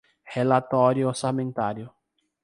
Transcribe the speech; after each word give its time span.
Relatório 0.23 1.05
orçamentário 1.07 1.91